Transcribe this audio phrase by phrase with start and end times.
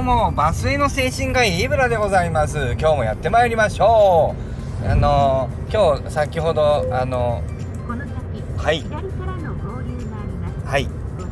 [0.00, 2.76] うもバスへの精神科医イブラでございます。
[2.78, 4.34] 今日もやってまいりましょ
[4.82, 4.88] う。
[4.88, 7.42] あの今日先ほどあの
[7.86, 8.12] この先、
[8.56, 8.80] はい。
[8.80, 10.66] 左からの合流があります。
[10.66, 10.88] はい。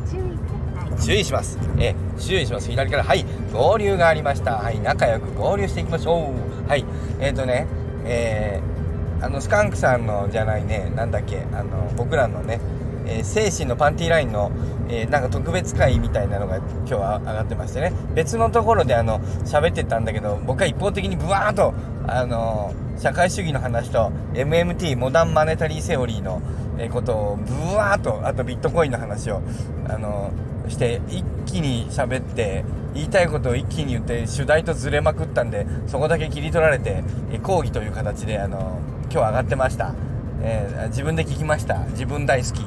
[0.09, 1.05] 注意ください。
[1.05, 1.59] 注意します。
[1.79, 2.69] え注意します。
[2.69, 3.25] 左からはい。
[3.51, 4.57] 合流がありました。
[4.57, 4.79] はい。
[4.79, 6.69] 仲良く合流していきましょう。
[6.69, 6.85] はい。
[7.19, 7.67] えっ、ー、とね
[8.05, 12.59] えー、あのスカンクさんのじゃないねなんだっけあの僕らのね
[13.09, 14.51] えー、精神のパンティーラインの、
[14.89, 17.93] えー、なんか特別会みたいなのが今日は上がってましてね。
[18.15, 21.73] 別のところであの喋ってたんだけど僕は一方的にブワーッと
[22.07, 26.41] あの社会主義の話と MMT モダンマネタリーセオリーの
[26.79, 29.41] えことをブワーッとあとビットコインの話を
[29.87, 30.31] あの
[30.67, 32.63] して一気に喋って
[32.93, 37.03] 言いたいことを一気に言って主題とずれまくったんでそこだけ切り取られて
[37.43, 38.79] 講義という形であの
[39.11, 39.93] 今日上がってました、
[40.41, 41.85] えー、自分で聞きました。
[41.89, 42.61] 自分大好き。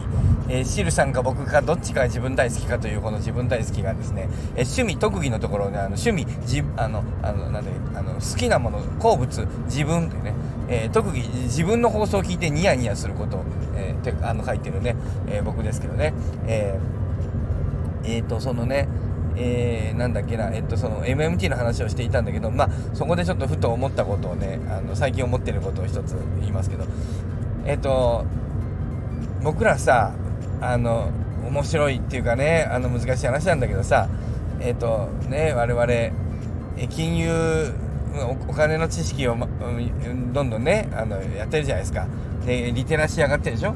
[0.49, 10.35] えー、シルさんか僕かどっちか自分大好きかというこの自分大好きがですね、えー、趣味特技のところであの趣味じあのあのなんであの好きなもの好物自分というね、
[10.69, 13.45] えー、特技自分の放送を聞いてニヤニヤすること、
[13.77, 14.97] えー、てあの書いてるね、
[15.29, 16.13] えー、僕ですけどね
[16.47, 18.89] えー、えー、とそのね
[19.35, 26.85] えー、なんだっけな、えっと、その MMT の話をしていたんだけど、まあ、そこでちょっとふと思ったことをね、あの最近思ってることを一つ言いますけど、
[27.65, 28.25] えっと、
[29.43, 30.13] 僕らさ、
[30.61, 31.11] あの
[31.49, 34.09] 面白いっていうかねあの難しい話なんだけどさ
[34.61, 37.73] えっ、とね我々金融
[38.49, 39.49] お金の知識を、ま、
[40.33, 42.07] どんどんねあのやってるじゃないですか。
[42.47, 43.75] でリテラシー上がってるでしょ？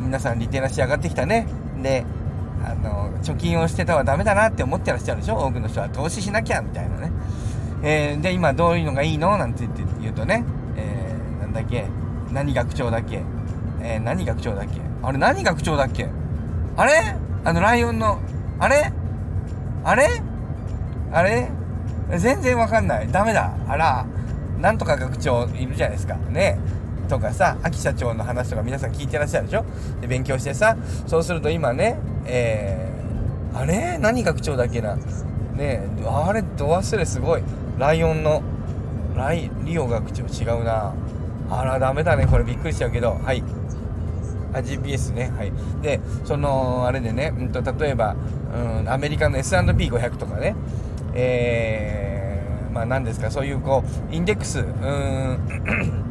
[0.00, 1.46] 皆さんリテラシー上がってきたね。
[1.82, 2.04] で
[2.64, 5.36] あの貯金をしてたはダメだなって思ってらっしゃるでしょ？
[5.38, 7.12] 多くの人は投資しなきゃみたいなね、
[7.82, 9.36] えー、で今どういうのがいいの？
[9.36, 9.68] なんて
[10.00, 10.44] 言うとね、
[10.76, 11.84] えー、なんだっけ？
[12.32, 13.22] 何学長だっけ、
[13.82, 14.80] えー、何学長だっけ？
[15.02, 16.08] あれ何学長だっけ？
[16.76, 17.16] あれ？
[17.44, 18.18] あのライオンの、
[18.58, 18.92] あれ？
[19.84, 20.22] あれ？
[21.12, 21.50] あれ？
[22.18, 23.10] 全然わかんない。
[23.10, 23.52] ダメだ。
[23.66, 24.06] あら、
[24.58, 26.16] なんとか学長いるじゃないですか。
[26.16, 26.58] ね。
[27.08, 29.64] とかさ、秋社長の話とか皆さん聞いてらっしゃるでしょ？
[30.00, 33.98] で、勉強してさ、そうすると今ね、えー、あれ？
[33.98, 34.96] 何学長だっけな？
[35.54, 35.82] ね。
[36.06, 37.42] あれ、ど忘れすごい。
[37.78, 38.42] ライオンの、
[39.16, 40.92] ライ、リオ学長違うな。
[41.50, 42.26] あら、ダメだね。
[42.26, 43.18] これびっくりしちゃうけど。
[43.24, 43.42] はい。
[44.52, 45.30] あ GPS ね。
[45.36, 45.52] はい。
[45.82, 48.16] でそのあれでね、うんと、例えば、
[48.54, 50.54] うん、アメリカの S&P500 とかね。
[51.14, 53.30] えー、まあ何ですか。
[53.30, 54.60] そういうこうインデックス。
[54.60, 56.08] うん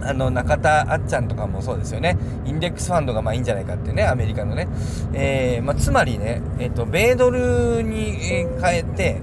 [0.00, 2.16] あの中田あっちゃんとかもそうですよね。
[2.46, 4.04] インデックスファンドがまあいいんじゃないかってね。
[4.06, 4.68] アメリカのね、
[5.12, 9.20] えーまあ、つまりね、えーと、米ドルに、変えて。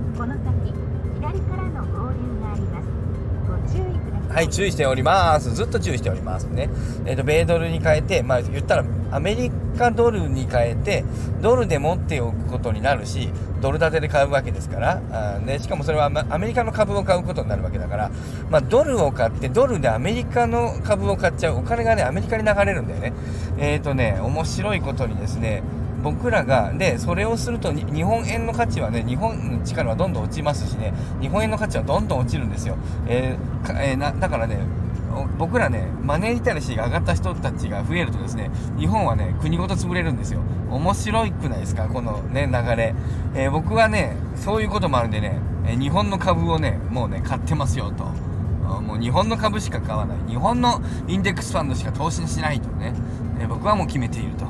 [4.35, 5.55] はい注意しております。
[5.55, 6.69] ずっと注意しておりますね。
[7.05, 11.05] えーと、米ドルに変えてまあ言ったらアメリカドルに変えて
[11.41, 13.29] ドルで持っておくことになるし
[13.61, 15.01] ドル建てで買うわけですから
[15.37, 18.11] あ、ね、しかもそれはアメリカの株を買うことになるわけだから、
[18.49, 23.13] まあ、ドルを買ってドルでアメリカの株を買っちゃうお金がねアメリカに流れるんだよね。
[23.57, 25.63] えっ、ー、とね面白いことにですね
[26.03, 34.59] 僕らがでそれをすると日本円の価値はね日本の力はどんどん落ちますしね日本円の価値はどんどん落ちるんですよ、えーえー、なだからね
[35.37, 40.41] 僕らねマネーリテラシーが上がった人たちが増えるとですね日本はね国ごと潰れるんですよ。
[40.69, 42.93] 面白いくないですかこのね流れ、
[43.33, 45.39] えー、僕はねそういうこともあるんでね
[45.79, 48.05] 日本の株をねもうね買ってますよと。
[48.81, 50.17] もう日本の株しか買わない。
[50.27, 52.93] 日本のインデックスファンドしか投資しないとね、
[53.39, 54.45] え、僕はもう決めていると。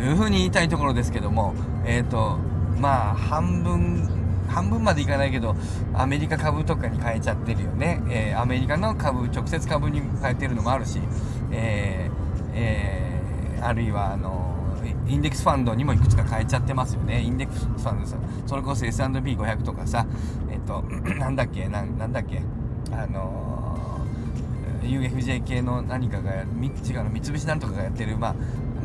[0.00, 2.38] いうふうに言いたいところですけどもえっ、ー、と
[2.78, 4.08] まあ半分
[4.48, 5.56] 半分までいかないけど
[5.94, 11.00] アメリカ株とかに変えちゃってるよね、えー、アメリカの株直接株に変えてるのもあるし、
[11.52, 14.54] えーえー、あるいはあの
[15.08, 17.22] インデックスファンドにもいくつか変えちゃってますよね。
[17.22, 18.06] インデックスファンド
[18.46, 20.06] それこそ S&P500 とかさ
[20.50, 20.82] えっ、と
[21.18, 22.42] なんだっけなんだっけ
[22.92, 24.00] あの
[24.82, 28.34] UFJ 系の何かが違うの三菱なんとかがやってるまあ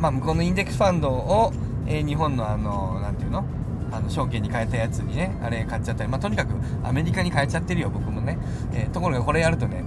[0.02, 1.52] まあ向こうのインデックスファンドを、
[1.86, 3.44] えー、日本のあのなんていうの？
[3.92, 6.10] あの証券に変えたやつにねあれ買っちゃったり。
[6.10, 8.36] まあとにかくアメリカに変えちゃってるよ僕もね、
[8.72, 9.84] えー、ところがこれやるとね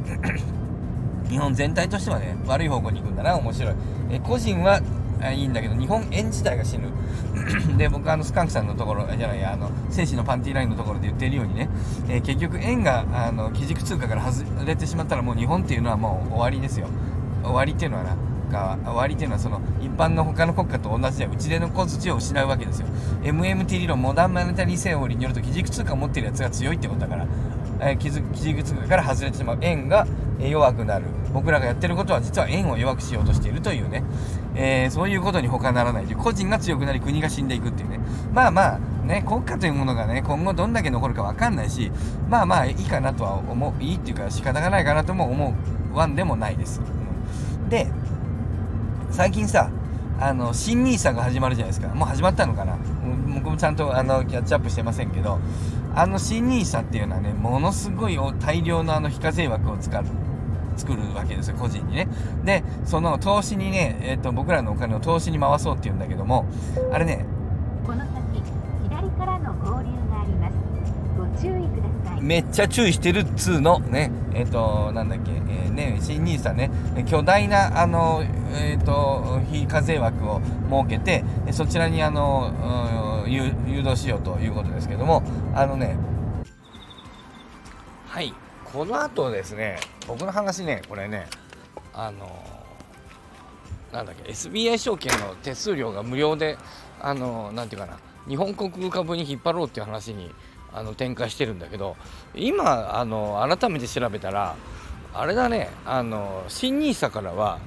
[1.27, 3.75] 日本全体としてはね悪い方向に行くんだな面白い、
[4.12, 4.79] えー、個人は
[5.33, 6.88] いいんだけど日本円自体が死ぬ。
[7.77, 11.68] で僕あのスカンクさんのところじゃないあの精神のパンティーラインのところで言ってるようにね、
[12.07, 16.88] えー、結局円があの基軸通貨から外れてしまったらもう日本っていうのはもう終わりですよ。
[17.44, 18.15] 終わりっていうのはな
[18.50, 22.88] が終わりっていうのはその一般の他の国家と同じで打ち出の小槌を失うわけですよ。
[23.24, 27.27] MMT 理論モダンマネタリーセオリーによると基軸通貨を持っているやつが強いってことだから、
[27.81, 28.09] えー、基
[28.42, 29.57] 軸通貨から外れてしまう。
[29.62, 30.07] 円が
[30.39, 31.06] 弱くなる。
[31.33, 34.03] 僕らがやってることは実は円を弱くしようとしているというね、
[34.56, 38.00] えー、そういうことに他ならないという個人が強くなり国が死んでいくっていうね。
[38.33, 41.92] まあまあね、国家というものがね今後どんだけ残るか分かんないし
[42.27, 45.56] まあまあいいかなとは思ういいっていうか仕方がないかなとも思
[45.94, 47.88] うわんでもないです、うん、で
[49.15, 49.69] 最近さ
[50.19, 51.88] あの新 nisa が始まるじゃないですか。
[51.95, 52.77] もう始まったのかな。
[53.33, 55.39] 僕もちゃんとあのキャッチアップしてませんけど
[55.95, 60.03] あの新 nisa っていうのはねものすごい大量のあの非課税枠を使う
[60.75, 62.09] 作るわけですよ個人にね。
[62.44, 66.45] でその投資にね、えーと、僕らのお金を投資に回そうっていうんだけども
[66.91, 67.25] あれね
[67.88, 68.11] この先
[68.83, 70.84] 左からの合流があります。
[72.21, 73.79] めっちゃ注意してるっつうの。
[73.79, 74.12] ね。
[74.33, 76.71] えっ、ー、となんだっけ、えー、ね新 nisa ね。
[77.06, 78.23] 巨大なあの
[78.53, 83.51] えっ、ー、と非課税枠を設けてそちらにあの誘
[83.83, 85.23] 導しようということですけども。
[85.53, 85.97] あのね。
[88.07, 88.33] はい。
[88.73, 89.77] この後ですね。
[90.07, 90.81] 僕の話ね。
[90.89, 91.27] これね。
[91.94, 92.44] あの
[93.94, 94.31] なんだっけ。
[94.31, 96.57] SBI 証券の手数料が無料で
[97.00, 97.97] あのなんていうかな。
[98.27, 100.31] 日本国株に引っ張ろうっていう話に
[100.73, 101.95] あの展開してるんだけど
[102.35, 104.56] 今あの改めて調べたら
[105.13, 107.59] あれだねあの新 NISA からは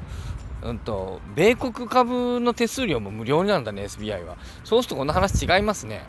[0.63, 4.37] うんと米国株の手数料も無料になるんだね SBI は。
[4.65, 6.03] そうするとこの話違いますね。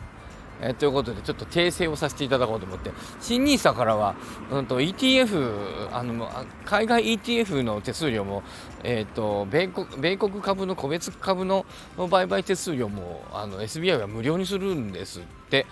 [0.60, 2.90] えー、ということでちょっと訂正をさせていただこうと思って。
[3.20, 4.14] 新 NISA からは、
[4.50, 6.28] うんと、ETF あの
[6.64, 8.42] 海外 ETF の手数料も、
[8.82, 11.66] えーと、米国米国株の個別株の
[11.96, 15.66] 売買手数料もあの SBI は無料にするんですって。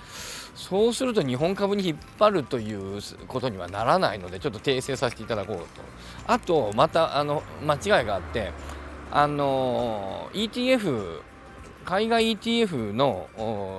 [0.54, 5.64] そうすると日本株に引っ張るということにはならないのでちょっと訂正させていただこうと。
[6.26, 8.52] あとまたあの間違いがあって
[9.12, 11.22] あの ETF
[11.88, 13.30] 海外 ETF の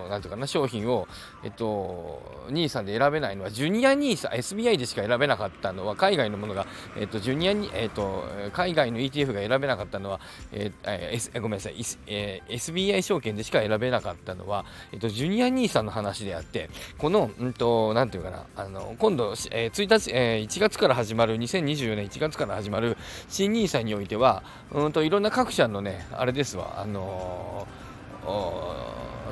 [0.10, 1.08] なんていうかな商品を、
[1.44, 6.66] えっと、NISA で選べないのはジュニア NISA SBI でしか選べなかったのは海外のものが、
[6.98, 10.20] えっと、ジュニアに、えっと、海外の ETF が選べなかったのは、
[10.52, 11.76] えー、S ごめんなさい、
[12.08, 22.98] えー、SBI 証券でしか選べなかったのは、えっと、ジュニア NISA の話であってこの、うんと、なんていうかなあの今度、えー、1日、えー、1月から始まる2024年1月から始まる
[23.28, 24.42] 新 NISA においては
[24.72, 27.90] うんといろんな各社のねあれですわあのー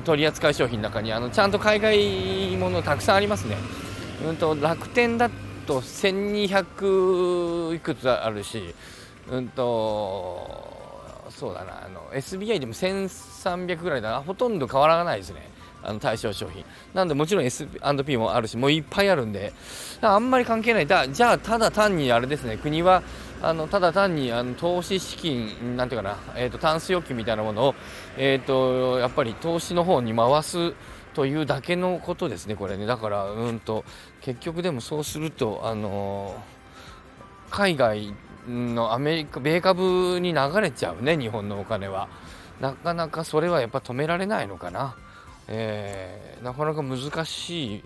[0.03, 3.57] 取扱商品の中にあのちゃんと海外ものたくさんありますね。
[4.25, 5.29] うんと楽天だ
[5.65, 8.73] と1200いくつあるし、
[9.29, 10.67] うんと
[11.29, 15.56] そうだなあの SBI でも1300ぐらいだなほとんど変わらないですね。
[15.87, 16.63] あの対象商品
[16.93, 19.53] なんでもちろん S&P もあるしもういっぱいあるんで
[20.01, 23.01] あんまり関係ないだじゃあただ単にあれですね国は
[23.41, 27.75] あのただ単にあの投資資金なんていうかな、えーと、タンス預金みたいなものを、
[28.17, 30.73] えーと、やっぱり投資の方に回す
[31.13, 32.85] というだけのことですね、これね。
[32.85, 33.83] だから、うんと、
[34.21, 38.13] 結局でもそうすると、あのー、海外
[38.47, 42.07] のアメリカ、米株に流れちゃうね、日本のお金は。
[42.59, 44.95] なかなかそれはやっぱ止められないのかな。
[45.47, 47.83] えー、なかなか難しい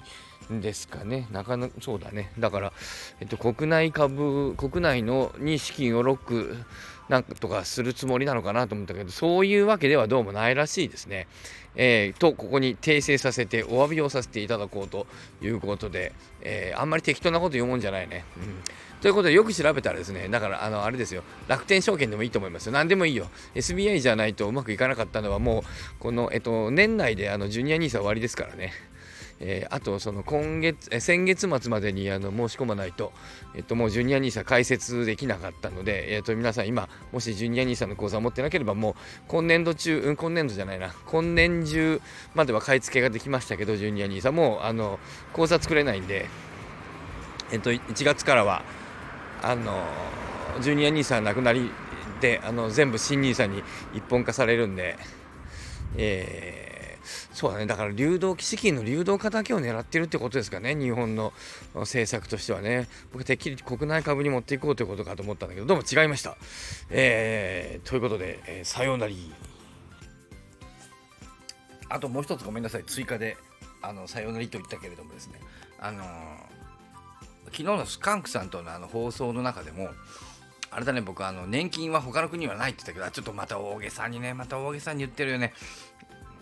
[0.54, 1.28] んですかね。
[1.31, 2.31] なかなか、そうだね。
[2.40, 2.74] だから、
[3.19, 6.58] えっと、国内株、国内のに資金をロック
[7.10, 11.28] なんとかするつもりなのかなと思ったけど、そういうわけではどうもないらしいですね。
[11.75, 15.07] えー、と、ここに訂正させて、お詫びをさせていただこうと
[15.41, 18.25] いうことで、えー、あんまり適当なこと言うもんじゃないね。
[18.38, 18.63] うん
[19.01, 22.71] ということで、よく調べたらですね、だから、あの、あれですよ、楽天証券でもいいと思いますよ。
[22.71, 23.29] 何でもいいよ。
[23.56, 25.63] SBI じゃないとうまくいかなかったのは、もう、
[26.00, 28.74] この、えっと、年内で、あの、ジュニア NISA 終わりですからね。
[29.43, 33.12] えー、あとその今月、え先月末までにあの申し込まないと、
[33.55, 38.95] えっと、もうジュニア NISA 開設できなかったので、えっと、皆さん今、もしジュニア NISA の口座を持ってなければ、もう
[39.27, 42.01] 今年度中、うん、今年度じゃないな、今年中
[42.36, 45.00] までは買い付けができましたけど、ジュニア NISA もあの
[45.33, 46.27] 口座作れないんで、
[47.51, 48.63] えっと、1月からは、
[49.41, 49.83] あの
[50.62, 51.71] ジュニア NISA なくなり
[52.21, 53.63] で、あの全部新 NISA に
[53.95, 54.98] 一本化されるんで、
[55.98, 56.71] えー
[57.34, 57.65] そうだね。
[57.65, 60.75] だから流動資金の流動化だけを狙ってるってことですかね。
[60.75, 61.34] 日本の
[61.74, 62.88] 政策としてはね。
[63.12, 66.38] 僕てっきり国内株に持っていこうということかと思ったんだけどどうも違いました。
[66.89, 69.13] えー、ということで、えー、さようなら
[71.89, 72.84] あともう一つごめんなさい。
[72.86, 73.38] 追加で
[73.81, 75.39] あのさようならと言ったけれどもですね。
[75.79, 76.05] あのー、
[77.46, 79.89] 昨日のスカンクさんとのあの放送の中でも
[80.74, 85.53] あれだね、僕、あの、年金は他の国はないって言ったけど、ちょっとまた大げさにね、また大げさに言ってるよね。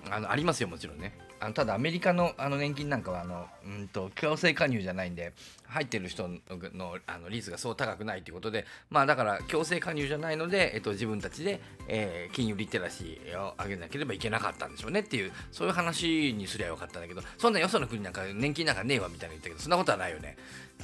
[0.10, 1.14] あのありますよもちろんね。
[1.42, 5.34] あのただアメリカのあの年金なんかはあのうんと強制加入じゃないんで
[5.68, 20.36] 入ってる人のあの率がそう高くないということでまあだから強制加入じゃないので、えっと、自分たちで、えー、金融リテラシーを上げなければいけなかったんでしょうねっていうそういう話にすりゃよかったんだけどそんなよその国なんか年金なんかねえわみたいな言ったけどそんなことはないよね。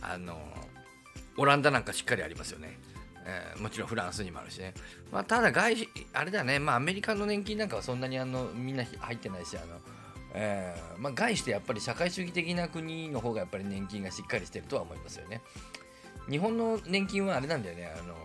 [0.01, 0.39] あの
[1.38, 2.79] オランダなんかしっかりありますよね。
[3.25, 4.74] えー、もちろんフランスにもあるしね、
[5.12, 5.75] まあ、ただ外
[6.13, 9.79] あれだね、まあ、アメリカの年金なんかはそんなにあのみんな入ってないしあの、
[10.34, 15.41] えーまあ、概してやっぱり社会主義的な国の方がやっぱり年金がしっかりしてるとは思いますよね。
[16.29, 18.15] 日本の年金はあれなんだよね、あの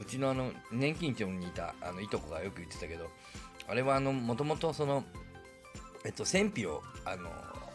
[0.00, 3.10] うちのあの年金庁にいたあのいとこがよく言ってたけど、
[3.68, 5.04] あれはもともとその、
[6.04, 7.30] えっと、戦費を、あの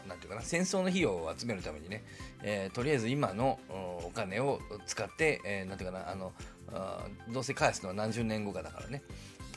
[0.10, 2.04] なんていうかな、戦争の費用を集めるためにね、
[2.44, 6.34] えーとりあえず今のお金を使って、えーなんていうかな、あの
[6.74, 9.02] あどうせ返すのは何十年後かだからね、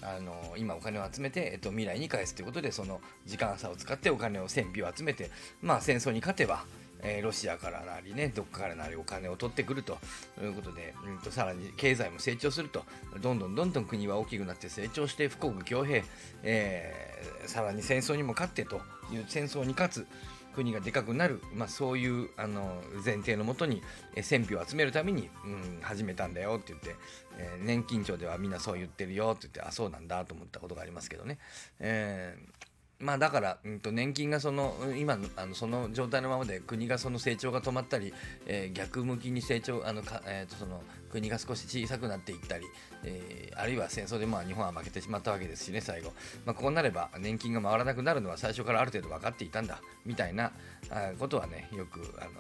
[0.02, 5.30] あの今お金を集めて、えっと、未来に返すということでその時間差を使ってお金を戦費を集めて、
[5.62, 6.64] まあ、戦争に勝てば、
[7.02, 9.99] えーロシアからなりねどっかからなりお金を取ってくると
[10.40, 12.85] いうことで、うん、とさらに経済も成長すると
[13.21, 16.04] どんどんどんどん国は大きくなって成長して富国強兵、
[16.42, 17.02] えー
[17.47, 18.80] さらに戦争にも勝ってと
[19.12, 20.06] いう戦争に勝つ
[20.54, 23.82] 国がでかくなる、まあ、そういうあの前提のもとに
[24.14, 26.97] えー戦費を集めるために、うん、始めたんだよって言って、
[27.38, 31.38] えー年金庁ではみんなそう言ってるよって言ってあそうなんだと思ったことがありますけどね。
[31.80, 32.62] えー
[33.02, 38.14] まあだから、うん、と年金がその今あのその状態のままで国がその成長が止まったり、
[38.47, 40.80] えー逆向きに成長あのか、えーとその
[41.11, 42.64] 国が少し小さくなっていったり、
[43.04, 46.12] えーあるいは戦争でまあ日本は負けてしまったわけですしね最後、
[46.47, 50.52] まあ、こうなれば年金が回らなくなるのは最初からある程度分かっていたんだみたいな
[50.90, 52.30] あことはねよくあの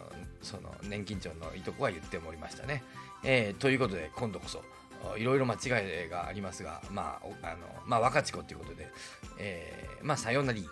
[0.40, 2.82] その年金庁のいとこは言っておりましたね。
[3.24, 4.62] えーということで今度こそ
[5.16, 8.88] いろいろ間違いがありますが、まあ、あのまあ、若ち子ということで、
[9.38, 10.66] えーまあ、さようなり。